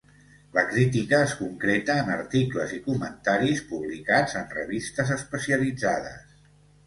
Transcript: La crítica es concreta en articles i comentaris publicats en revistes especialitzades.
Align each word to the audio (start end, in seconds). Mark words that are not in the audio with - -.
La 0.53 0.61
crítica 0.69 1.17
es 1.25 1.33
concreta 1.41 1.97
en 2.03 2.09
articles 2.13 2.73
i 2.77 2.79
comentaris 2.87 3.61
publicats 3.73 4.35
en 4.41 4.49
revistes 4.57 5.13
especialitzades. 5.19 6.35